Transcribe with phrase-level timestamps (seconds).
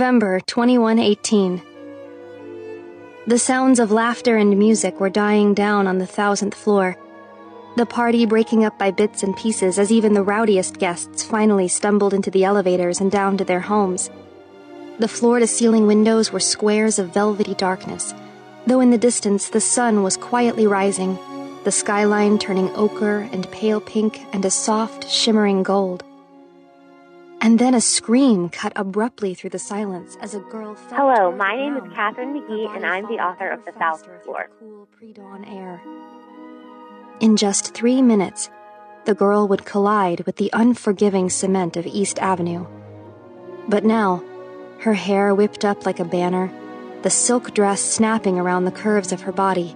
[0.00, 1.60] November 2118.
[3.26, 6.96] The sounds of laughter and music were dying down on the thousandth floor.
[7.76, 12.14] The party breaking up by bits and pieces as even the rowdiest guests finally stumbled
[12.14, 14.08] into the elevators and down to their homes.
[14.98, 18.14] The floor to ceiling windows were squares of velvety darkness,
[18.66, 21.18] though in the distance the sun was quietly rising,
[21.64, 26.04] the skyline turning ochre and pale pink and a soft, shimmering gold.
[27.42, 31.56] And then a scream cut abruptly through the silence as a girl fell Hello, my
[31.56, 34.50] name is Katharine McGee, and I'm the author of The Thousandth Floor.
[34.58, 35.80] cool pre-dawn air.
[37.20, 38.50] In just three minutes,
[39.06, 42.66] the girl would collide with the unforgiving cement of East Avenue.
[43.68, 44.22] But now,
[44.80, 46.52] her hair whipped up like a banner,
[47.00, 49.74] the silk dress snapping around the curves of her body,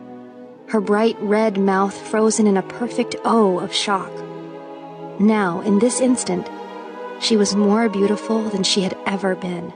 [0.68, 4.12] her bright red mouth frozen in a perfect O of shock.
[5.18, 6.46] Now, in this instant,
[7.24, 9.72] she was more beautiful than she had ever been.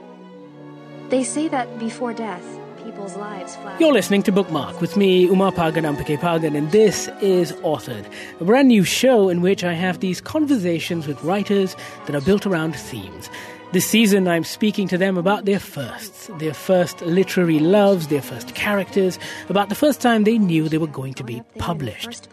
[1.09, 2.45] They say that before death,
[2.83, 3.79] people's lives flash.
[3.79, 8.05] You're listening to Bookmark with me, Umapagan Ampikaipakan, and this is Authored,
[8.39, 12.45] a brand new show in which I have these conversations with writers that are built
[12.45, 13.29] around themes.
[13.71, 18.53] This season, I'm speaking to them about their firsts, their first literary loves, their first
[18.53, 21.65] characters, about the first time they knew they were going to be What they in
[21.65, 22.27] published.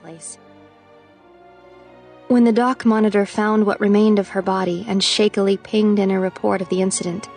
[2.28, 6.18] When the dock monitor found what remained of her body and shakily pinged in a
[6.18, 7.28] report of the incident,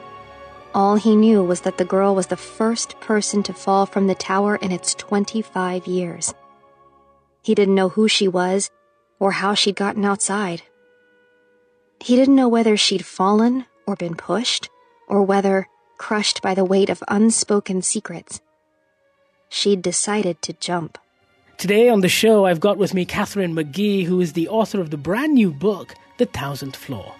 [0.73, 4.15] all he knew was that the girl was the first person to fall from the
[4.15, 6.33] tower in its 25 years.
[7.43, 8.71] He didn't know who she was
[9.19, 10.63] or how she'd gotten outside.
[11.99, 14.69] He didn't know whether she'd fallen or been pushed,
[15.07, 15.67] or whether,
[15.97, 18.41] crushed by the weight of unspoken secrets,
[19.49, 20.97] she'd decided to jump.
[21.59, 24.91] Today on the show, I've got with me Katharine McGee, who is the author of
[24.91, 27.13] the brand new book, The Thousandth Floor.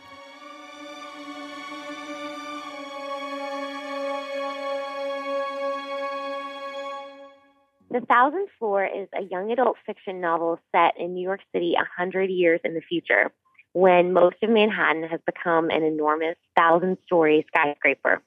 [7.92, 11.84] The Thousandth Floor is a young adult fiction novel set in New York City a
[12.02, 13.34] hundred years in the future,
[13.74, 18.22] when most of Manhattan has become an enormous thousand-story skyscraper.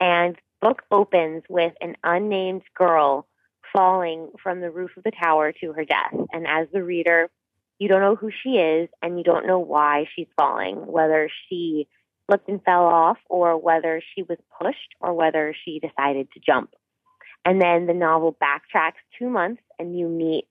[0.00, 3.26] And the book opens with an unnamed girl
[3.74, 6.14] falling from the roof of the tower to her death.
[6.32, 7.28] And as the reader,
[7.78, 11.88] you don't know who she is, and you don't know why she's falling, whether she
[12.26, 16.70] slipped and fell off, or whether she was pushed, or whether she decided to jump.
[17.44, 20.46] And then the novel backtracks two months, and you meet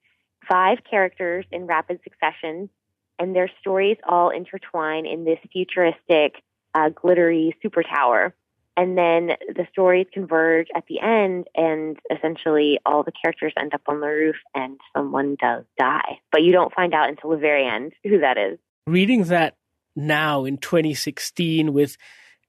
[0.48, 2.70] five characters in rapid succession,
[3.18, 6.36] and their stories all intertwine in this futuristic,
[6.76, 8.36] uh, glittery super tower.
[8.76, 13.82] And then the stories converge at the end, and essentially all the characters end up
[13.88, 16.20] on the roof, and someone does die.
[16.32, 18.58] But you don't find out until the very end who that is.
[18.88, 19.56] reading that
[19.96, 21.98] now in 2016 with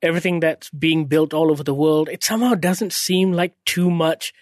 [0.02, 4.32] everything that's being built all over the world, it somehow doesn't seem like too much.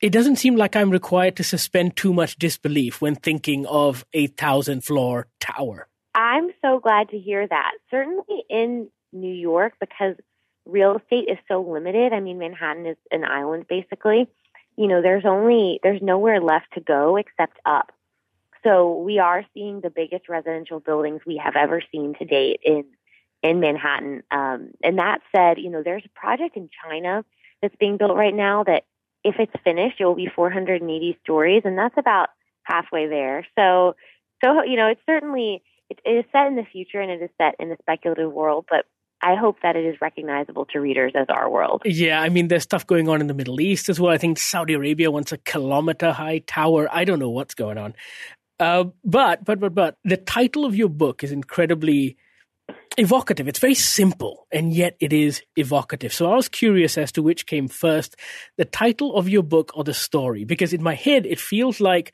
[0.00, 4.26] It doesn't seem like I'm required to suspend too much disbelief when thinking of a
[4.28, 5.88] thousand floor tower.
[6.14, 7.72] I'm so glad to hear that.
[7.90, 10.16] Certainly in New York, because
[10.66, 12.12] real estate is so limited.
[12.12, 14.28] I mean, Manhattan is an island basically.
[14.76, 17.92] You know, there's only there's nowhere left to go except up.
[18.64, 22.84] So we are seeing the biggest residential buildings we have ever seen to date in
[23.42, 24.22] in Manhattan.
[24.30, 27.24] Um, and that said, you know, there's a project in China
[27.60, 28.84] that's being built right now that
[29.24, 32.30] if it's finished, it will be 480 stories, and that's about
[32.64, 33.46] halfway there.
[33.58, 33.96] So,
[34.42, 37.30] so you know, it's certainly it, it is set in the future and it is
[37.38, 38.86] set in the speculative world, but
[39.22, 41.82] I hope that it is recognizable to readers as our world.
[41.84, 44.12] Yeah, I mean, there's stuff going on in the Middle East as well.
[44.12, 46.88] I think Saudi Arabia wants a kilometer high tower.
[46.90, 47.94] I don't know what's going on.
[48.58, 52.16] Uh, but, but, but, but, the title of your book is incredibly
[52.98, 53.48] evocative.
[53.48, 56.12] It's very simple, and yet it is evocative.
[56.12, 58.16] So I was curious as to which came first,
[58.56, 62.12] the title of your book or the story, because in my head, it feels like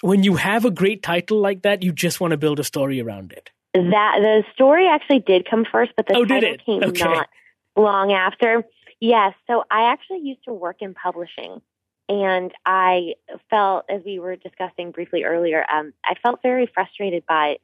[0.00, 3.00] when you have a great title like that, you just want to build a story
[3.00, 3.50] around it.
[3.74, 6.64] That the story actually did come first, but the Oh, title it?
[6.64, 7.04] came Okay.
[7.04, 7.28] not
[7.76, 8.64] long after.
[9.00, 11.60] Yes, so I actually used to work in publishing,
[12.08, 13.14] and I
[13.50, 17.58] felt, as we were discussing briefly earlier, um, I felt very frustrated by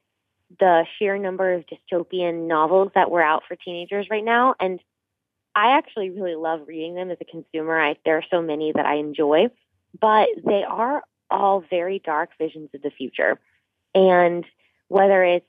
[0.59, 4.56] the sheer number of dystopian novels that were out for teenagers right now.
[4.59, 4.81] And
[5.55, 7.81] I actually really love reading them as a consumer.
[7.81, 9.51] I, there are so many that I enjoy,
[10.01, 13.39] but they are all very dark visions of the future.
[13.95, 14.45] And
[14.89, 15.47] whether it's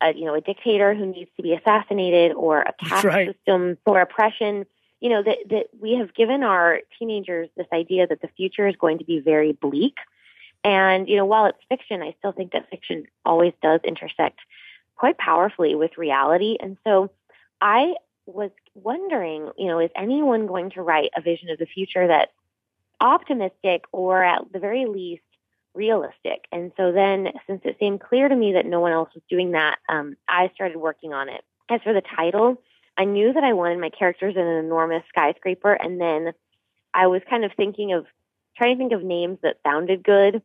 [0.00, 3.28] a, you know, a dictator who needs to be assassinated or a caste right.
[3.28, 4.66] system for oppression,
[5.00, 8.76] you know, that, that we have given our teenagers this idea that the future is
[8.76, 9.96] going to be very bleak.
[10.64, 14.40] And, you know, while it's fiction, I still think that fiction always does intersect
[14.96, 16.56] quite powerfully with reality.
[16.60, 17.10] And so
[17.60, 17.94] I
[18.26, 22.32] was wondering, you know, is anyone going to write a vision of the future that's
[23.00, 25.22] optimistic or at the very least
[25.78, 26.44] realistic?
[26.52, 29.52] And so then, since it seemed clear to me that no one else was doing
[29.52, 31.42] that, um, I started working on it.
[31.70, 32.60] As for the title,
[32.98, 36.32] I knew that I wanted my characters in an enormous skyscraper, and then
[36.92, 38.06] I was kind of thinking of
[38.56, 40.42] trying to think of names that sounded good.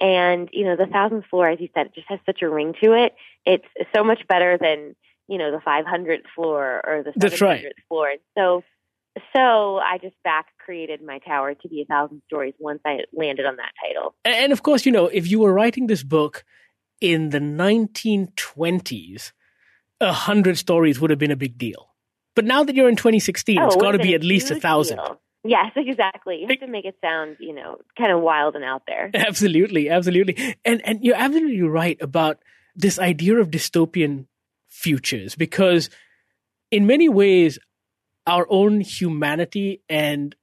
[0.00, 2.74] And you know, the thousandth floor, as you said, it just has such a ring
[2.82, 3.14] to it.
[3.46, 4.96] It's so much better than
[5.28, 7.72] you know the 500th floor or the 700th right.
[7.88, 8.08] floor.
[8.08, 8.64] And so,
[9.34, 13.46] so I just back created my tower to be a thousand stories once I landed
[13.46, 14.14] on that title.
[14.24, 16.44] And of course, you know, if you were writing this book
[17.00, 19.32] in the 1920s,
[20.00, 21.90] a hundred stories would have been a big deal.
[22.34, 24.96] But now that you're in 2016, oh, it's got to be at least a thousand.
[24.96, 25.20] Deal.
[25.44, 26.38] Yes, exactly.
[26.40, 29.10] You have to make it sound, you know, kind of wild and out there.
[29.14, 30.56] Absolutely, absolutely.
[30.64, 32.38] And and you're absolutely right about
[32.76, 34.26] this idea of dystopian
[34.68, 35.90] futures because
[36.70, 37.58] in many ways
[38.26, 40.34] our own humanity and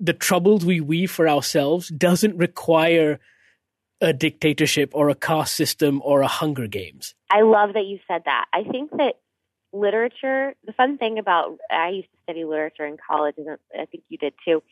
[0.00, 3.18] the troubles we weave for ourselves doesn't require
[4.00, 7.14] a dictatorship or a caste system or a Hunger Games.
[7.30, 8.44] I love that you said that.
[8.52, 9.14] I think that
[9.72, 14.04] literature, the fun thing about, I used to study literature in college, and I think
[14.08, 14.62] you did too.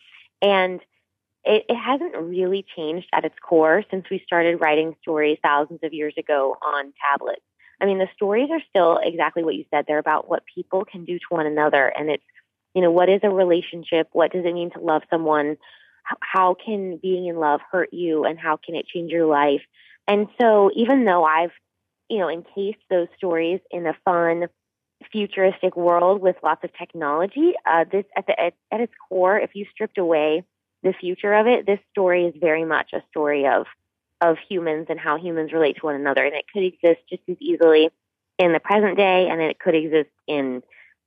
[0.41, 0.81] And
[1.45, 5.93] it, it hasn't really changed at its core since we started writing stories thousands of
[5.93, 7.43] years ago on tablets.
[7.81, 9.85] I mean, the stories are still exactly what you said.
[9.87, 11.87] They're about what people can do to one another.
[11.89, 12.23] And it's,
[12.77, 14.09] you know, what is a relationship?
[14.13, 15.57] What does it mean to love someone?
[16.21, 18.25] How can being in love hurt you?
[18.25, 19.63] And how can it change your life?
[20.07, 21.53] And so even though I've,
[22.09, 24.49] you know, encased those stories in a fun,
[25.11, 27.55] futuristic world with lots of technology.
[27.65, 30.45] Uh, this at, the, at, at its core, if you stripped away
[30.83, 33.67] the future of it, this story is very much a story of
[34.23, 37.37] of humans and how humans relate to one another, and it could exist just as
[37.39, 37.91] easily
[38.39, 40.63] in the present day, and it could exist in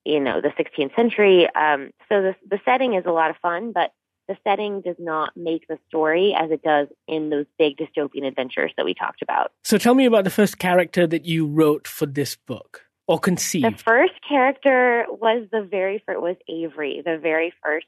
[0.09, 1.47] you know the 16th century.
[1.55, 3.91] Um, so the the setting is a lot of fun, but
[4.27, 8.71] the setting does not make the story as it does in those big dystopian adventures
[8.77, 9.51] that we talked about.
[9.63, 13.65] So tell me about the first character that you wrote for this book or conceived?
[13.65, 17.87] The first character was the very first was Avery, the very first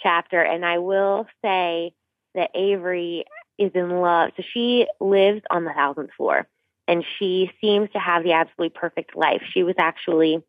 [0.00, 1.92] chapter, and I will say
[2.36, 3.24] that Avery
[3.58, 4.30] is in love.
[4.36, 6.46] So she lives on the thousandth floor,
[6.86, 9.42] and she seems to have the absolutely perfect life.
[9.52, 10.40] She was actually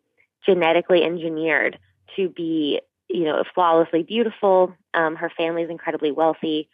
[0.46, 1.80] genetically engineered
[2.16, 4.74] to be, you know, flawlessly beautiful.
[4.94, 6.70] Um, her family is incredibly wealthy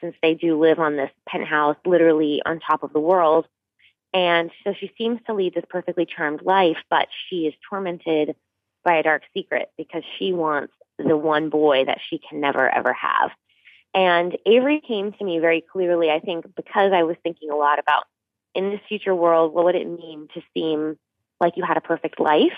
[0.00, 3.46] since they do live on this penthouse, literally on top of the world.
[4.12, 8.36] And so she seems to lead this perfectly charmed life, but she is tormented
[8.84, 12.92] by a dark secret because she wants the one boy that she can never ever
[12.92, 13.30] have.
[13.92, 17.78] And Avery came to me very clearly, I think, because I was thinking a lot
[17.78, 18.04] about
[18.54, 20.96] in this future world, what would it mean to seem
[21.40, 22.56] like you had a perfect life?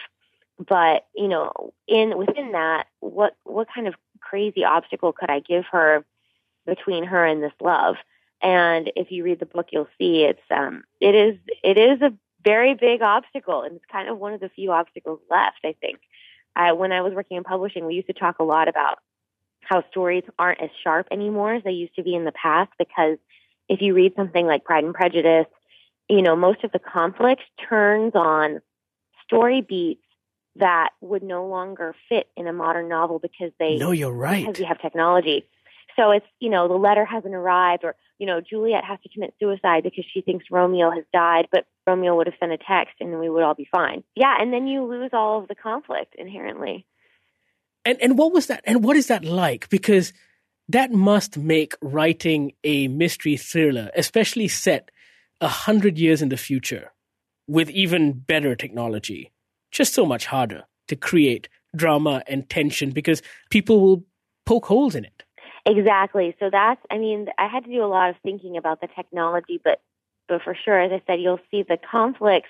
[0.58, 5.64] But, you know, in within that, what what kind of crazy obstacle could I give
[5.72, 6.04] her
[6.64, 7.96] between her and this love?
[8.40, 12.12] And if you read the book, you'll see it's um, it is it is a
[12.42, 15.60] very big obstacle, and it's kind of one of the few obstacles left.
[15.64, 15.98] I think.
[16.56, 18.98] I, when I was working in publishing, we used to talk a lot about
[19.60, 23.18] how stories aren't as sharp anymore as they used to be in the past because
[23.68, 25.46] if you read something like Pride and Prejudice,
[26.08, 28.60] you know, most of the conflict turns on
[29.24, 30.05] story beats
[30.58, 34.46] that would no longer fit in a modern novel because they No, you're right.
[34.46, 35.46] Because we have technology.
[35.96, 39.34] So it's, you know, the letter hasn't arrived or you know, Juliet has to commit
[39.38, 43.18] suicide because she thinks Romeo has died, but Romeo would have sent a text and
[43.18, 44.04] we would all be fine.
[44.14, 46.86] Yeah, and then you lose all of the conflict inherently.
[47.84, 48.62] And and what was that?
[48.64, 49.68] And what is that like?
[49.68, 50.12] Because
[50.68, 54.90] that must make writing a mystery thriller, especially set
[55.40, 56.92] a hundred years in the future,
[57.46, 59.30] with even better technology,
[59.70, 64.04] just so much harder to create drama and tension because people will
[64.44, 65.22] poke holes in it.
[65.66, 66.36] Exactly.
[66.38, 69.60] So that's, I mean, I had to do a lot of thinking about the technology,
[69.62, 69.80] but,
[70.28, 72.48] but for sure, as I said, you'll see the conflicts.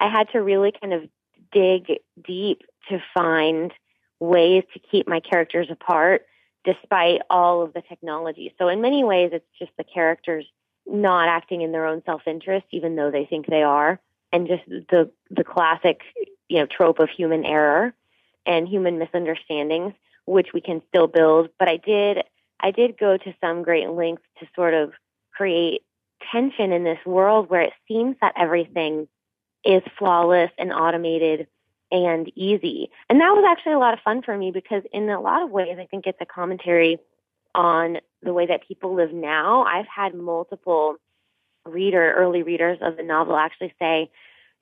[0.00, 1.08] I had to really kind of
[1.52, 3.72] dig deep to find
[4.20, 6.26] ways to keep my characters apart
[6.64, 8.52] despite all of the technology.
[8.58, 10.44] So in many ways, it's just the characters
[10.86, 14.00] not acting in their own self-interest, even though they think they are.
[14.32, 16.00] and just the the classic
[16.48, 17.94] you know trope of human error
[18.46, 19.92] and human misunderstandings,
[20.24, 21.50] which we can still build.
[21.58, 22.24] But I did
[22.60, 24.92] I did go to some great lengths to sort of
[25.32, 25.82] create
[26.32, 29.06] tension in this world where it seems that everything
[29.64, 31.46] is flawless and automated
[31.90, 32.90] and easy.
[33.08, 35.50] And that was actually a lot of fun for me because in a lot of
[35.50, 36.98] ways I think it's a commentary
[37.54, 39.64] on the way that people live now.
[39.64, 40.96] I've had multiple
[41.64, 44.10] reader, early readers of the novel actually say,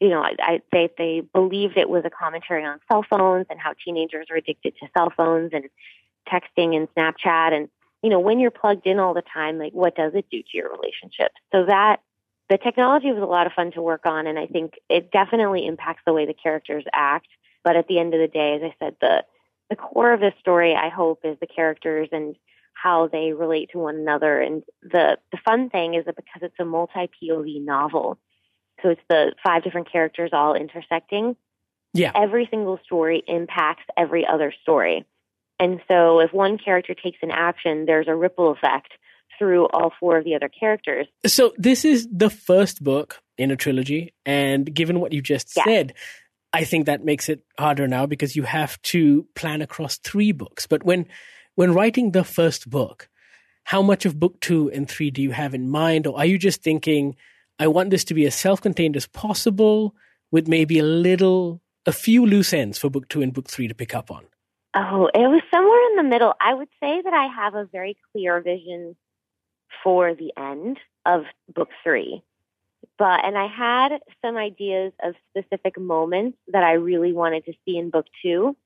[0.00, 3.72] you know, I, they they believed it was a commentary on cell phones and how
[3.84, 5.64] teenagers are addicted to cell phones and
[6.28, 7.68] texting and Snapchat and
[8.02, 10.48] you know when you're plugged in all the time, like what does it do to
[10.52, 11.32] your relationship?
[11.52, 12.00] So that
[12.48, 15.66] the technology was a lot of fun to work on, and I think it definitely
[15.66, 17.28] impacts the way the characters act.
[17.64, 19.24] But at the end of the day, as I said, the
[19.70, 22.36] the core of this story, I hope, is the characters and
[22.74, 24.40] how they relate to one another.
[24.40, 28.18] And the the fun thing is that because it's a multi POV novel,
[28.82, 31.36] so it's the five different characters all intersecting.
[31.94, 32.12] Yeah.
[32.14, 35.06] Every single story impacts every other story.
[35.58, 38.92] And so if one character takes an action, there's a ripple effect
[39.38, 41.06] through all four of the other characters.
[41.26, 44.14] So this is the first book in a trilogy.
[44.24, 45.64] And given what you just yeah.
[45.64, 45.94] said,
[46.52, 50.66] I think that makes it harder now because you have to plan across three books.
[50.66, 51.06] But when
[51.54, 53.08] when writing the first book,
[53.64, 56.06] how much of book two and three do you have in mind?
[56.06, 57.16] Or are you just thinking,
[57.58, 59.94] I want this to be as self contained as possible
[60.30, 63.74] with maybe a little, a few loose ends for book two and book three to
[63.74, 64.24] pick up on?
[64.74, 66.34] Oh, it was somewhere in the middle.
[66.40, 68.94] I would say that I have a very clear vision
[69.82, 71.22] for the end of
[71.54, 72.22] book three.
[72.98, 77.76] But, and I had some ideas of specific moments that I really wanted to see
[77.78, 78.56] in book two.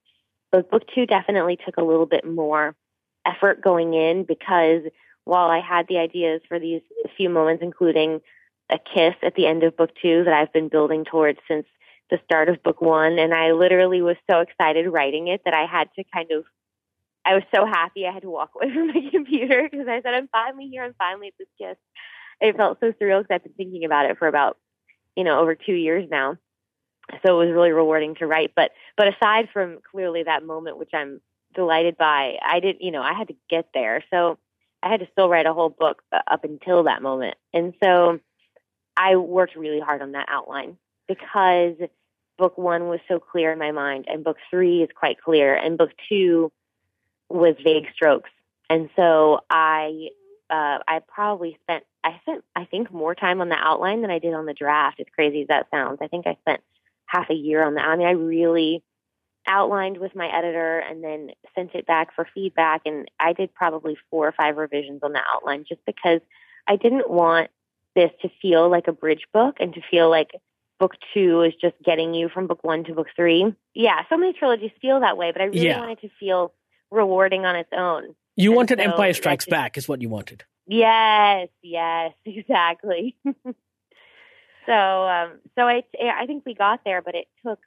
[0.50, 2.74] But book two definitely took a little bit more
[3.26, 4.82] effort going in because
[5.24, 6.80] while I had the ideas for these
[7.16, 8.20] few moments, including
[8.70, 11.66] a kiss at the end of book two that I've been building towards since
[12.10, 15.66] the start of book one, and I literally was so excited writing it that I
[15.66, 16.44] had to kind of,
[17.24, 20.14] I was so happy I had to walk away from my computer because I said,
[20.14, 21.76] I'm finally here, I'm finally at this kiss.
[22.40, 24.56] It felt so surreal because I've been thinking about it for about,
[25.14, 26.36] you know, over two years now.
[27.24, 28.52] So it was really rewarding to write.
[28.56, 31.20] But but aside from clearly that moment, which I'm
[31.54, 32.36] delighted by.
[32.42, 34.04] I didn't, you know, I had to get there.
[34.10, 34.38] So
[34.82, 37.36] I had to still write a whole book uh, up until that moment.
[37.52, 38.20] And so
[39.00, 40.76] I worked really hard on that outline
[41.08, 41.76] because
[42.36, 45.78] book one was so clear in my mind and book three is quite clear and
[45.78, 46.52] book two
[47.30, 48.28] was vague strokes.
[48.68, 50.08] And so I,
[50.50, 54.18] uh, I probably spent, I spent, I think more time on the outline than I
[54.18, 55.00] did on the draft.
[55.00, 56.00] As crazy as that sounds.
[56.02, 56.60] I think I spent
[57.06, 57.86] half a year on that.
[57.86, 58.82] I mean, I really
[59.46, 62.82] outlined with my editor and then sent it back for feedback.
[62.84, 66.20] And I did probably four or five revisions on the outline just because
[66.68, 67.50] I didn't want
[67.94, 70.30] this to feel like a bridge book and to feel like
[70.78, 73.54] book two is just getting you from book one to book three.
[73.74, 75.78] Yeah, so many trilogies feel that way, but I really yeah.
[75.78, 76.52] wanted to feel
[76.90, 78.14] rewarding on its own.
[78.36, 80.44] You and wanted so Empire Strikes just, Back, is what you wanted.
[80.66, 83.16] Yes, yes, exactly.
[84.66, 87.58] so, um, so I, I think we got there, but it took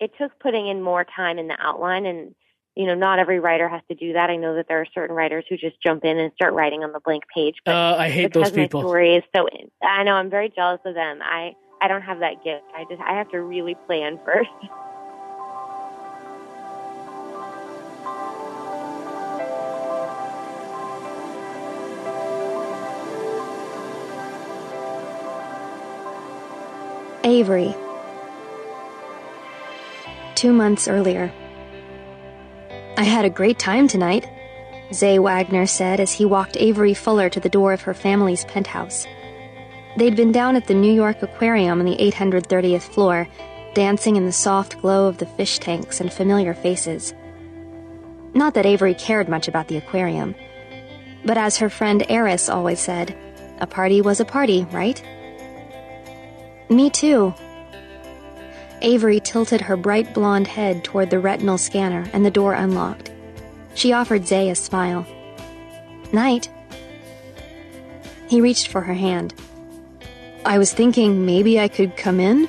[0.00, 2.34] it took putting in more time in the outline and
[2.74, 4.30] you know not every writer has to do that.
[4.30, 6.92] I know that there are certain writers who just jump in and start writing on
[6.92, 9.16] the blank page but uh, i hate those people my story.
[9.16, 9.48] Is so
[9.82, 11.20] i know i'm very jealous of them.
[11.22, 12.64] I i don't have that gift.
[12.74, 14.50] I just i have to really plan first.
[27.24, 27.74] Avery.
[30.34, 31.32] Two months earlier.
[32.96, 34.28] I had a great time tonight,
[34.92, 39.06] Zay Wagner said as he walked Avery Fuller to the door of her family's penthouse.
[39.96, 43.28] They'd been down at the New York Aquarium on the 830th floor,
[43.72, 47.14] dancing in the soft glow of the fish tanks and familiar faces.
[48.34, 50.34] Not that Avery cared much about the aquarium,
[51.24, 53.16] but as her friend Eris always said,
[53.58, 55.02] a party was a party, right?
[56.68, 57.32] Me too,
[58.82, 63.12] Avery tilted her bright blonde head toward the retinal scanner and the door unlocked.
[63.74, 65.06] She offered Zay a smile.
[66.12, 66.50] Night.
[68.28, 69.34] He reached for her hand.
[70.44, 72.48] I was thinking maybe I could come in,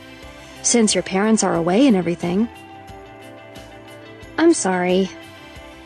[0.64, 2.50] since your parents are away and everything.
[4.40, 5.10] I'm sorry,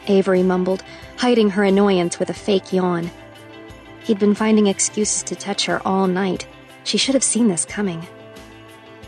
[0.07, 0.83] Avery mumbled,
[1.17, 3.11] hiding her annoyance with a fake yawn.
[4.03, 6.47] He'd been finding excuses to touch her all night.
[6.85, 8.07] She should have seen this coming.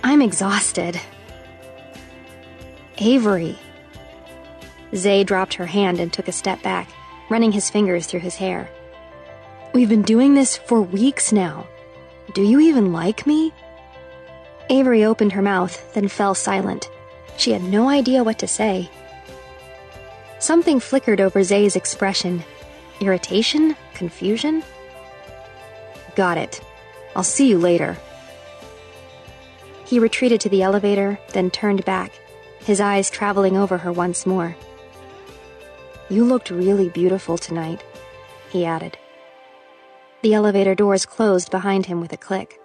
[0.03, 0.99] I'm exhausted.
[2.99, 3.57] Avery.
[4.93, 6.89] Zay dropped her hand and took a step back,
[7.29, 8.69] running his fingers through his hair.
[9.73, 11.67] We've been doing this for weeks now.
[12.33, 13.53] Do you even like me?
[14.69, 16.89] Avery opened her mouth, then fell silent.
[17.37, 18.89] She had no idea what to say.
[20.39, 22.43] Something flickered over Zay's expression.
[22.99, 23.75] Irritation?
[23.93, 24.63] Confusion?
[26.15, 26.61] Got it.
[27.15, 27.97] I'll see you later.
[29.85, 32.11] He retreated to the elevator, then turned back,
[32.59, 34.55] his eyes traveling over her once more.
[36.09, 37.83] You looked really beautiful tonight,
[38.49, 38.97] he added.
[40.21, 42.59] The elevator doors closed behind him with a click.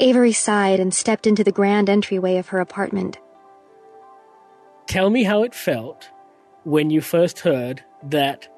[0.00, 3.18] Avery sighed and stepped into the grand entryway of her apartment.
[4.86, 6.08] Tell me how it felt
[6.64, 8.48] when you first heard that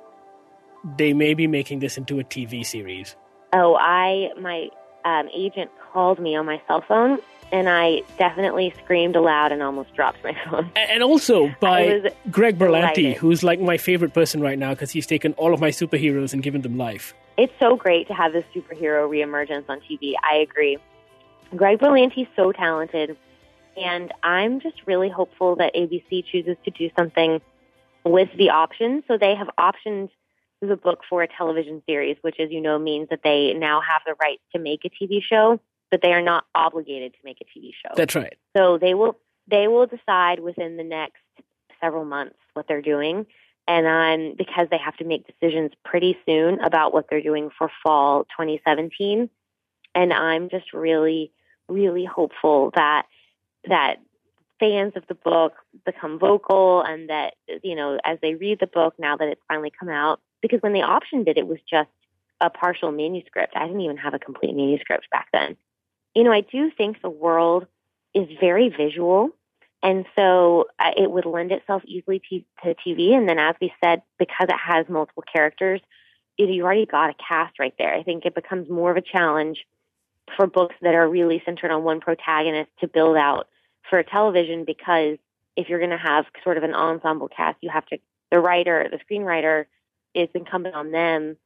[0.97, 3.17] they may be making this into a TV series.
[3.53, 4.69] Oh, I, my
[5.05, 7.19] um, agent called me on my cell phone,
[7.53, 10.71] and I definitely screamed aloud and almost dropped my phone.
[10.75, 13.17] And also by Greg Berlanti, delighted.
[13.19, 16.43] who's like my favorite person right now because he's taken all of my superheroes and
[16.43, 17.15] given them life.
[17.37, 20.15] It's so great to have this superhero reemergence on TV.
[20.29, 20.79] I agree.
[21.55, 23.17] Greg Berlanti's so talented,
[23.77, 27.41] and I'm just really hopeful that ABC chooses to do something
[28.05, 29.05] with the options.
[29.07, 30.09] So they have optioned
[30.61, 34.03] the book for a television series, which, as you know, means that they now have
[34.07, 35.61] the rights to make a TV show,
[35.97, 37.95] but they are not obligated to make a TV show.
[37.97, 38.37] That's right.
[38.55, 41.23] So they will they will decide within the next
[41.81, 43.25] several months what they're doing,
[43.67, 47.71] and um, because they have to make decisions pretty soon about what they're doing for
[47.83, 49.31] fall 2017,
[49.95, 51.33] and I'm just really
[51.67, 53.07] really hopeful that
[53.67, 53.97] that
[54.61, 55.55] fans of the book
[55.87, 59.73] become vocal and that you know as they read the book now that it's finally
[59.81, 61.89] come out because when they optioned it, it was just
[62.43, 63.55] a partial manuscript.
[63.57, 65.57] I didn't even have a complete manuscript back then.
[66.17, 67.67] You know, I do think the world
[68.15, 69.33] is very visual.
[69.83, 73.13] And so uh, it would lend itself easily to, TV.
[73.13, 75.83] And then, as we said, because it has multiple characters,
[76.39, 77.95] you, already got a cast right there.
[77.95, 79.59] I think it becomes more of a challenge
[80.39, 83.49] for books that are really centered on one protagonist to build out
[83.91, 85.19] for television because
[85.55, 87.99] if you're going to have sort of an ensemble cast, you have to,
[88.33, 89.67] the writer, the screenwriter,
[90.15, 91.37] it's incumbent on them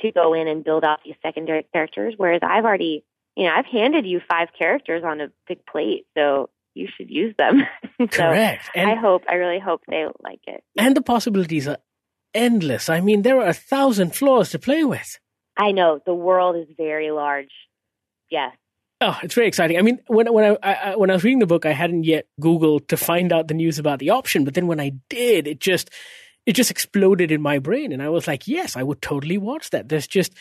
[0.00, 2.14] to go in and build out these secondary characters.
[2.16, 3.04] Whereas I've already,
[3.36, 7.34] you know, I've handed you five characters on a big plate, so you should use
[7.38, 7.62] them.
[8.10, 8.70] Correct.
[8.74, 10.62] so I hope, I really hope they like it.
[10.78, 11.78] And the possibilities are
[12.34, 12.88] endless.
[12.88, 15.18] I mean, there are a thousand floors to play with.
[15.56, 17.50] I know the world is very large.
[18.30, 18.56] Yes.
[19.00, 19.78] Oh, it's very exciting.
[19.78, 22.26] I mean, when when I, I, when I was reading the book, I hadn't yet
[22.40, 25.58] Googled to find out the news about the option, but then when I did, it
[25.58, 25.90] just
[26.46, 27.92] it just exploded in my brain.
[27.92, 29.88] And I was like, yes, I would totally watch that.
[29.88, 30.32] There's just,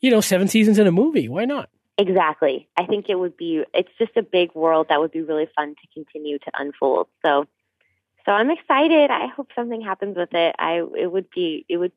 [0.00, 1.28] you know, seven seasons in a movie.
[1.28, 1.70] Why not?
[2.00, 2.66] Exactly.
[2.78, 5.74] I think it would be, it's just a big world that would be really fun
[5.74, 7.08] to continue to unfold.
[7.22, 7.46] So,
[8.24, 9.10] so I'm excited.
[9.10, 10.56] I hope something happens with it.
[10.58, 11.92] I, it would be, it would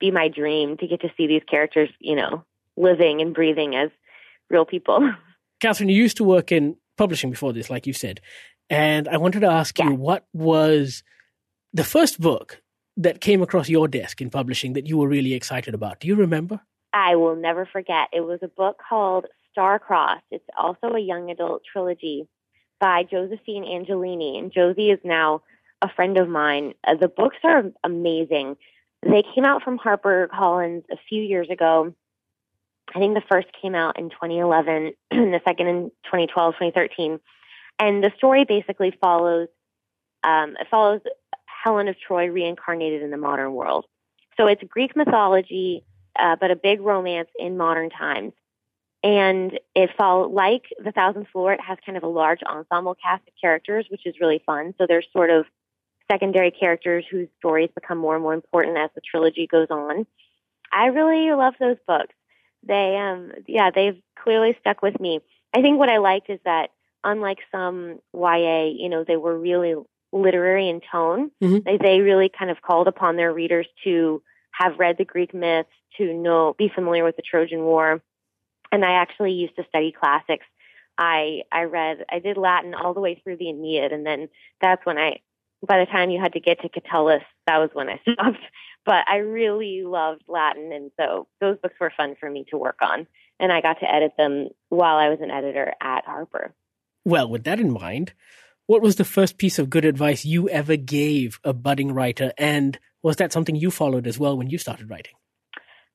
[0.00, 2.42] be my dream to get to see these characters, you know,
[2.76, 3.90] living and breathing as
[4.48, 5.12] real people.
[5.60, 8.22] Katharine, you used to work in publishing before this, like you said.
[8.70, 9.90] And I wanted to ask yeah.
[9.90, 11.02] you what was
[11.74, 12.62] the first book
[12.96, 16.00] that came across your desk in publishing that you were really excited about?
[16.00, 16.60] Do you remember?
[16.94, 18.08] I will never forget.
[18.12, 20.24] It was a book called Star-Crossed.
[20.30, 22.28] It's also a young adult trilogy
[22.78, 24.38] by Josephine Angelini.
[24.38, 25.42] And Josie is now
[25.82, 26.74] a friend of mine.
[26.86, 28.56] Uh, the books are amazing.
[29.02, 31.92] They came out from HarperCollins a few years ago.
[32.94, 37.18] I think the first came out in 2011, and the second in 2012, 2013.
[37.80, 39.48] And the story basically follows
[40.22, 41.00] um, it follows
[41.46, 43.84] Helen of Troy reincarnated in the modern world.
[44.36, 45.84] So it's Greek mythology,
[46.18, 48.32] uh, but a big romance in modern times.
[49.02, 53.22] And it follow like the Thousandth Floor, it has kind of a large ensemble cast
[53.28, 54.74] of characters, which is really fun.
[54.78, 55.44] So there's sort of
[56.10, 60.06] secondary characters whose stories become more and more important as the trilogy goes on.
[60.72, 62.14] I really love those books.
[62.66, 65.20] They, um, yeah, they've clearly stuck with me.
[65.54, 66.70] I think what I liked is that
[67.04, 69.74] unlike some YA, you know, they were really
[70.12, 71.30] literary in tone.
[71.42, 71.58] Mm-hmm.
[71.64, 74.22] They, they really kind of called upon their readers to
[74.56, 78.02] have read the Greek myths, to know, be familiar with the Trojan War.
[78.72, 80.46] And I actually used to study classics.
[80.96, 84.28] I I read I did Latin all the way through the Aeneid, and then
[84.60, 85.20] that's when I.
[85.66, 88.38] By the time you had to get to Catullus, that was when I stopped.
[88.84, 92.78] But I really loved Latin, and so those books were fun for me to work
[92.82, 93.06] on,
[93.40, 96.54] and I got to edit them while I was an editor at Harper.
[97.04, 98.12] Well, with that in mind,
[98.66, 102.32] what was the first piece of good advice you ever gave a budding writer?
[102.36, 105.12] And was that something you followed as well when you started writing?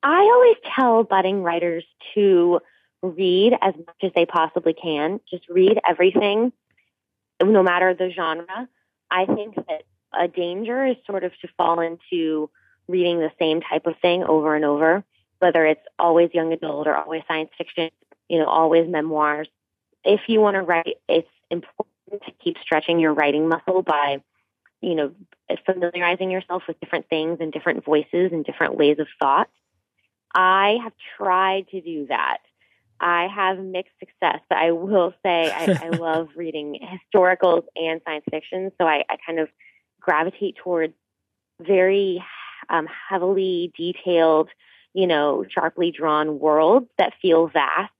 [0.04, 2.62] I always tell budding writers to
[3.02, 5.20] read as much as they possibly can.
[5.30, 6.54] Just read everything,
[7.44, 8.70] no matter the genre.
[9.12, 12.50] I think that a danger is sort of to fall into
[12.88, 15.04] reading the same type of thing over and over,
[15.40, 17.90] whether it's always young adult or always science fiction,
[18.30, 19.48] you know, always memoirs.
[20.04, 24.22] if you want to write, it's important to keep stretching your writing muscle by,
[24.82, 25.12] you know,
[25.66, 29.50] familiarizing yourself with different things and different voices and different ways of thought.
[30.34, 32.38] I have tried to do that.
[33.00, 36.80] I have mixed success, but I will say I, I love reading
[37.14, 38.72] historicals and science fiction.
[38.80, 39.50] So I, I kind of
[40.02, 40.94] gravitate towards
[41.62, 42.24] very
[42.70, 44.50] um, heavily detailed,
[44.94, 47.94] you know, sharply drawn worlds that feel vast.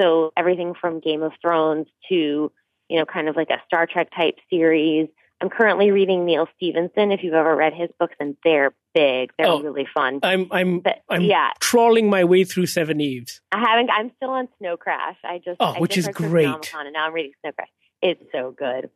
[0.00, 2.50] So everything from Game of Thrones to,
[2.88, 5.08] you know, kind of like a Star Trek type series.
[5.40, 7.12] I'm currently reading Neal Stephenson.
[7.12, 10.20] If you've ever read his books, and they're big, they're oh, really fun.
[10.22, 11.50] I'm I'm but, I'm yeah.
[11.60, 13.40] trawling my way through Seveneves.
[13.52, 13.90] I haven't.
[13.90, 15.16] I'm still on Snow Crash.
[15.24, 16.46] I just oh, I which just is great.
[16.46, 17.68] And now I'm reading Snow Crash.
[18.00, 18.90] It's so good.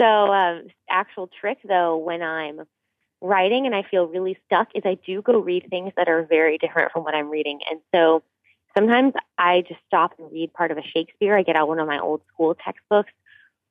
[0.00, 2.62] So, um, actual trick though, when I'm
[3.20, 6.58] writing and I feel really stuck, is I do go read things that are very
[6.58, 7.60] different from what I'm reading.
[7.70, 8.22] And so
[8.76, 11.36] sometimes I just stop and read part of a Shakespeare.
[11.36, 13.12] I get out one of my old school textbooks,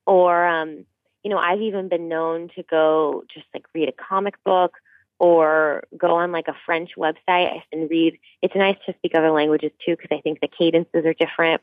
[0.05, 0.85] or um,
[1.23, 4.73] you know, I've even been known to go just like read a comic book
[5.19, 8.17] or go on like a French website and read.
[8.41, 11.61] It's nice to speak other languages too because I think the cadences are different,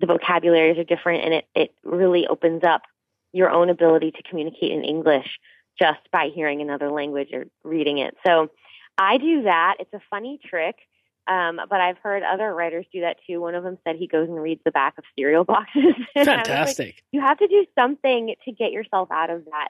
[0.00, 2.82] the vocabularies are different, and it it really opens up
[3.32, 5.38] your own ability to communicate in English
[5.78, 8.16] just by hearing another language or reading it.
[8.26, 8.50] So
[8.98, 9.76] I do that.
[9.80, 10.76] It's a funny trick.
[11.28, 13.40] Um, but I've heard other writers do that too.
[13.40, 15.94] One of them said he goes and reads the back of cereal boxes.
[16.14, 16.86] Fantastic.
[16.86, 19.68] Like, you have to do something to get yourself out of that.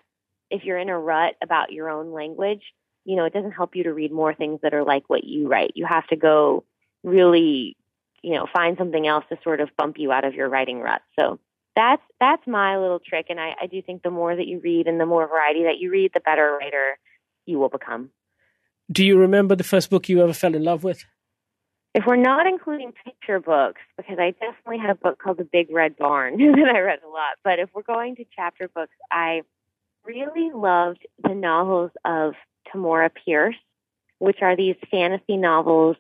[0.51, 2.63] If you're in a rut about your own language,
[3.05, 5.49] you know, it doesn't help you to read more things that are like what you
[5.49, 5.73] write.
[5.75, 6.65] You have to go
[7.03, 7.77] really,
[8.23, 11.03] you know, find something else to sort of bump you out of your writing rut.
[11.19, 11.41] So
[11.79, 14.89] that's that's my little trick and I, I do think the more that you read
[14.89, 16.99] and the more variety that you read the better writer
[17.47, 18.11] you will become
[18.91, 21.05] do you remember the first book you ever fell in love with
[21.95, 25.69] if we're not including picture books because i definitely had a book called the big
[25.71, 29.43] red barn that i read a lot but if we're going to chapter books i
[30.05, 32.35] really loved the novels of
[32.73, 33.57] tamora pierce
[34.19, 35.97] which are these fantasy novels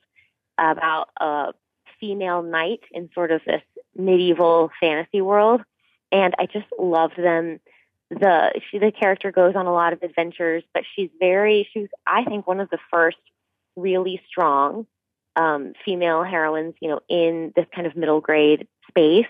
[0.59, 1.53] about a
[2.01, 3.63] female knight in sort of this
[3.97, 5.63] medieval fantasy world,
[6.13, 7.61] and I just loved them.
[8.11, 12.25] The she the character goes on a lot of adventures, but she's very she's I
[12.25, 13.19] think one of the first
[13.77, 14.87] really strong
[15.39, 19.27] um, female heroines, you know, in this kind of middle grade space.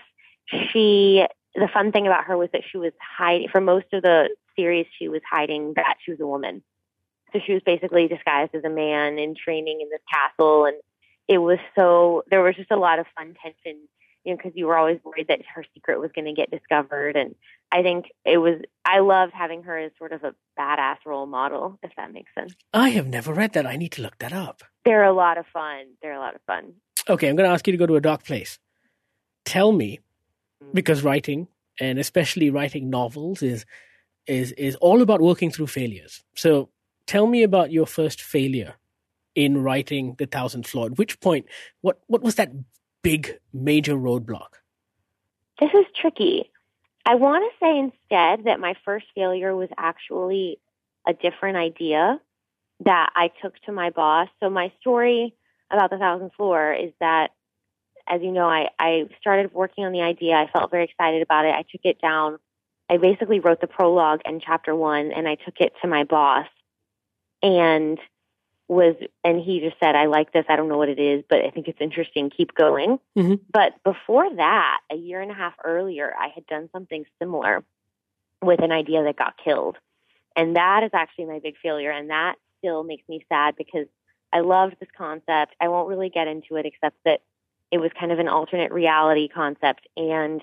[0.71, 4.29] She the fun thing about her was that she was hiding for most of the
[4.55, 4.87] series.
[4.97, 6.63] She was hiding that she was a woman,
[7.31, 10.75] so she was basically disguised as a man in training in this castle, and
[11.27, 13.77] it was so there was just a lot of fun tension
[14.29, 17.15] you know, because you were always worried that her secret was going to get discovered.
[17.15, 17.35] And
[17.71, 21.79] I think it was, I loved having her as sort of a badass role model,
[21.81, 22.53] if that makes sense.
[22.73, 23.65] I have never read that.
[23.65, 24.61] I need to look that up.
[24.85, 25.85] They're a lot of fun.
[26.01, 26.73] They're a lot of fun.
[27.09, 28.59] Okay, I'm going to ask you to go to a dark place.
[29.45, 29.99] Tell me,
[30.63, 30.73] mm-hmm.
[30.73, 31.47] because writing,
[31.79, 33.65] and especially writing novels, is
[34.27, 36.23] is is all about working through failures.
[36.35, 36.69] So
[37.07, 38.75] tell me about your first failure
[39.33, 40.87] in writing The Thousandth Floor.
[40.87, 41.47] At which point,
[41.81, 42.51] what what was that
[43.01, 44.59] big major roadblock?
[45.59, 46.49] This is tricky.
[47.05, 50.59] I want to say instead that my first failure was actually
[51.07, 52.19] a different idea
[52.85, 54.29] that I took to my boss.
[54.39, 55.33] So my story
[55.71, 57.31] about the thousandth floor is that,
[58.07, 60.35] as you know, I, I started working on the idea.
[60.35, 61.53] I felt very excited about it.
[61.53, 62.39] I took it down.
[62.89, 66.47] I basically wrote the prologue and chapter one, and I took it to my boss.
[67.41, 67.99] And
[68.69, 70.45] was, and he just said, I like this.
[70.47, 72.29] I don't know what it is, but I think it's interesting.
[72.29, 72.99] Keep going.
[73.17, 73.35] Mm-hmm.
[73.51, 77.65] But before that, a year and a half earlier, I had done something similar
[78.41, 79.77] with an idea that got killed.
[80.35, 81.91] And that is actually my big failure.
[81.91, 83.87] And that still makes me sad because
[84.31, 85.55] I loved this concept.
[85.59, 87.21] I won't really get into it except that
[87.71, 89.87] it was kind of an alternate reality concept.
[89.97, 90.41] And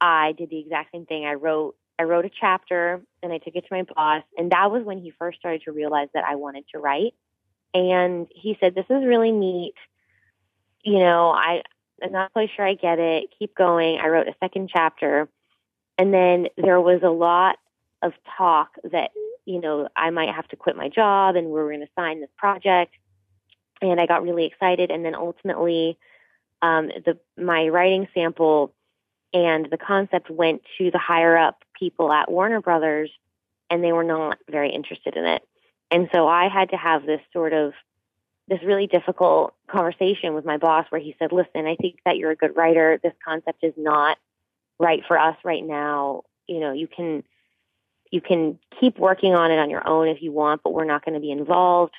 [0.00, 1.26] I did the exact same thing.
[1.26, 4.22] I wrote I wrote a chapter and I took it to my boss.
[4.36, 7.14] And that was when he first started to realize that I wanted to write.
[7.74, 9.74] And he said, This is really neat.
[10.82, 11.62] You know, I,
[12.02, 13.30] I'm not quite sure I get it.
[13.38, 13.98] Keep going.
[13.98, 15.28] I wrote a second chapter.
[15.98, 17.58] And then there was a lot
[18.02, 19.10] of talk that,
[19.44, 22.20] you know, I might have to quit my job and we we're going to sign
[22.20, 22.94] this project.
[23.82, 24.90] And I got really excited.
[24.90, 25.98] And then ultimately,
[26.62, 28.74] um, the my writing sample
[29.32, 33.10] and the concept went to the higher up people at Warner Brothers,
[33.70, 35.42] and they were not very interested in it.
[35.90, 37.72] And so I had to have this sort of
[38.48, 42.30] this really difficult conversation with my boss where he said, "Listen, I think that you're
[42.30, 42.98] a good writer.
[43.02, 44.18] This concept is not
[44.78, 46.22] right for us right now.
[46.46, 47.24] You know, you can
[48.10, 51.04] you can keep working on it on your own if you want, but we're not
[51.04, 51.94] going to be involved.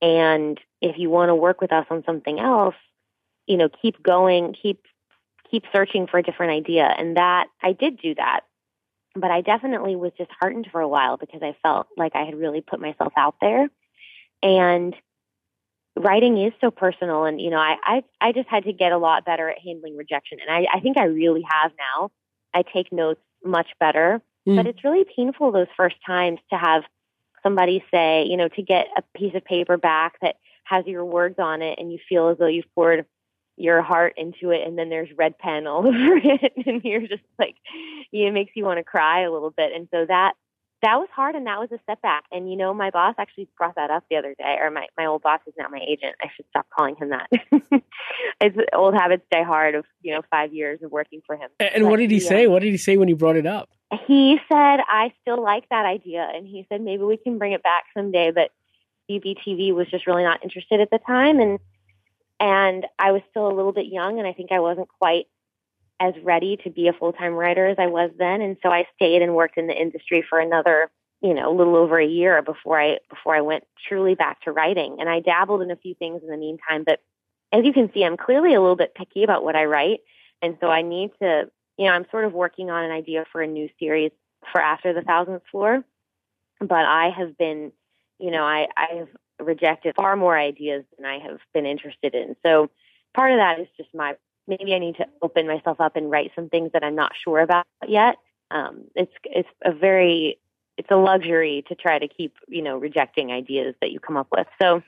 [0.00, 2.74] And if you want to work with us on something else,
[3.46, 4.82] you know, keep going, keep
[5.50, 6.84] keep searching for a different idea.
[6.84, 8.40] And that I did do that.
[9.16, 12.60] But I definitely was disheartened for a while because I felt like I had really
[12.60, 13.68] put myself out there.
[14.42, 14.94] And
[15.96, 18.98] writing is so personal and you know I, I i just had to get a
[18.98, 22.10] lot better at handling rejection and i i think i really have now
[22.52, 24.56] i take notes much better mm.
[24.56, 26.82] but it's really painful those first times to have
[27.42, 31.36] somebody say you know to get a piece of paper back that has your words
[31.38, 33.06] on it and you feel as though you've poured
[33.56, 37.22] your heart into it and then there's red pen all over it and you're just
[37.38, 37.56] like
[38.12, 40.34] it makes you want to cry a little bit and so that
[40.82, 42.24] that was hard and that was a setback.
[42.30, 45.06] And you know, my boss actually brought that up the other day, or my, my
[45.06, 46.14] old boss is now my agent.
[46.22, 47.28] I should stop calling him that.
[48.40, 51.48] it's old habits die hard of, you know, five years of working for him.
[51.58, 52.28] And but, what did he yeah.
[52.28, 52.46] say?
[52.46, 53.70] Um, what did he say when you brought it up?
[54.06, 56.28] He said, I still like that idea.
[56.34, 58.32] And he said, maybe we can bring it back someday.
[58.32, 58.50] But
[59.10, 61.40] WBTV was just really not interested at the time.
[61.40, 61.58] And,
[62.40, 65.26] and I was still a little bit young and I think I wasn't quite
[65.98, 68.86] as ready to be a full time writer as I was then, and so I
[68.96, 70.90] stayed and worked in the industry for another,
[71.22, 74.52] you know, a little over a year before I before I went truly back to
[74.52, 74.98] writing.
[75.00, 77.00] And I dabbled in a few things in the meantime, but
[77.52, 80.00] as you can see, I'm clearly a little bit picky about what I write,
[80.42, 83.40] and so I need to, you know, I'm sort of working on an idea for
[83.40, 84.10] a new series
[84.52, 85.82] for after the thousandth floor,
[86.60, 87.72] but I have been,
[88.18, 89.08] you know, I I have
[89.40, 92.36] rejected far more ideas than I have been interested in.
[92.44, 92.70] So
[93.14, 94.14] part of that is just my
[94.46, 97.40] maybe I need to open myself up and write some things that I'm not sure
[97.40, 98.16] about yet.
[98.50, 100.38] Um, it's it's a very
[100.76, 104.28] it's a luxury to try to keep you know rejecting ideas that you come up
[104.30, 104.46] with.
[104.60, 104.82] So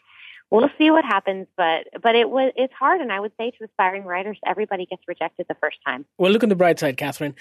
[0.50, 3.64] we'll see what happens, but but it was it's hard, and I would say to
[3.64, 6.04] aspiring writers, everybody gets rejected the first time.
[6.18, 7.34] Well, look on the bright side, Katharine.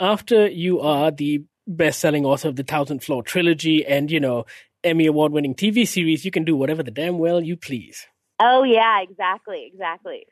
[0.00, 4.46] After you are the best-selling author of the Thousand Floor trilogy, and you know
[4.84, 8.06] Emmy award-winning TV series, you can do whatever the damn well you please.
[8.40, 10.24] Oh yeah, exactly, exactly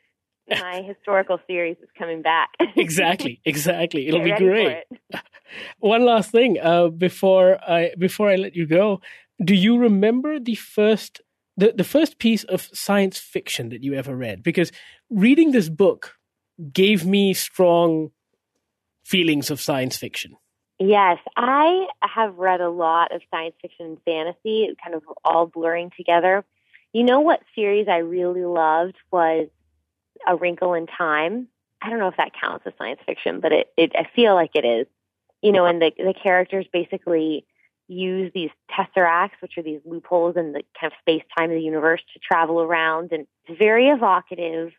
[0.49, 2.51] my historical series is coming back.
[2.77, 4.09] exactly, exactly.
[4.09, 4.85] It'll Get be great.
[4.91, 5.21] It.
[5.79, 9.01] One last thing uh, before I before I let you go,
[9.45, 11.21] do you remember the first
[11.57, 14.43] the, the first piece of science fiction that you ever read?
[14.43, 14.73] Because
[15.11, 16.15] reading this book
[16.73, 18.11] gave me strong
[19.05, 20.37] feelings of science fiction.
[20.85, 25.93] Yes, I have read a lot of science fiction and fantasy, kind of all blurring
[25.97, 26.45] together.
[26.93, 29.47] You know what series I really loved was
[30.27, 31.47] a Wrinkle in Time.
[31.81, 34.57] I don't know if that counts as science fiction, but it, it I feel like
[34.57, 34.89] it is.
[35.41, 37.47] You know, and the the characters basically
[37.87, 41.63] use these tesseracts, which are these loopholes in the kind of space time of the
[41.63, 44.73] universe, to travel around, and it's very evocative,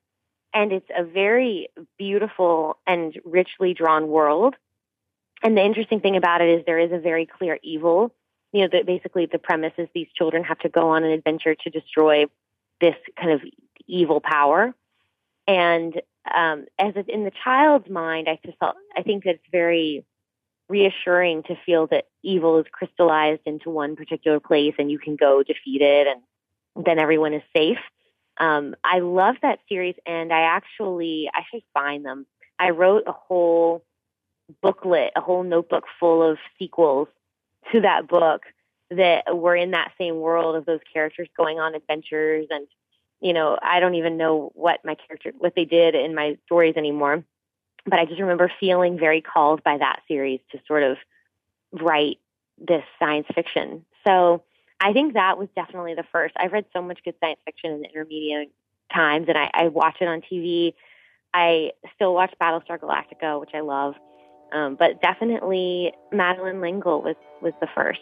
[0.53, 4.55] and it's a very beautiful and richly drawn world.
[5.43, 8.15] And the interesting thing about it is there is a very clear evil.
[8.53, 11.55] You know, that basically the premise is these children have to go on an adventure
[11.55, 12.25] to destroy
[12.79, 13.41] this kind of
[13.87, 14.73] evil power.
[15.47, 16.01] And
[16.33, 20.05] um, as in the child's mind, I just felt I think that it's very
[20.69, 25.43] reassuring to feel that evil is crystallized into one particular place, and you can go
[25.43, 27.79] defeat it, and then everyone is safe.
[28.37, 32.25] Um, I love that series, and I actually I should find them.
[32.57, 33.83] I wrote a whole
[34.61, 37.07] booklet, a whole notebook full of sequels
[37.71, 38.43] to that book
[38.91, 42.67] that were in that same world of those characters going on adventures and
[43.23, 46.75] you know, I don't even know what my character, what they did in my stories
[46.75, 47.23] anymore.
[47.85, 50.97] But I just remember feeling very called by that series to sort of
[51.71, 52.19] write
[52.57, 53.85] this science fiction.
[54.05, 54.43] So
[54.79, 56.35] I think that was definitely the first.
[56.37, 58.51] I've read so much good science fiction in the intermediate
[58.93, 60.73] times, and I, I watch it on TV.
[61.33, 63.95] I still watch Battlestar Galactica, which I love.
[64.53, 68.01] Um, but definitely Madeleine L'Engle was was the first.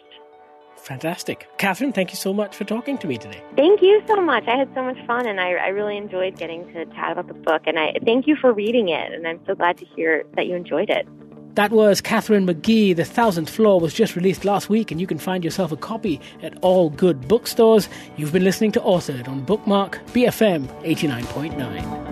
[0.76, 1.48] Fantastic.
[1.58, 3.42] Katharine, thank you so much for talking to me today.
[3.56, 4.44] Thank you so much.
[4.48, 7.34] I had so much fun and I, I really enjoyed getting to chat about the
[7.34, 7.62] book.
[7.66, 9.12] And I thank you for reading it.
[9.12, 11.06] And I'm so glad to hear that you enjoyed it.
[11.54, 12.96] That was Katharine McGee.
[12.96, 16.18] The Thousandth Floor was just released last week, and you can find yourself a copy
[16.42, 17.90] at all good bookstores.
[18.16, 22.11] You've been listening to Authored on Bookmark BFM 89.9.